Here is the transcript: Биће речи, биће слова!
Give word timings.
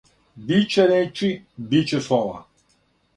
Биће 0.45 0.85
речи, 0.91 1.29
биће 1.73 1.99
слова! 2.07 2.41